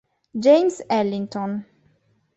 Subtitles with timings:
[0.35, 1.61] James Ellington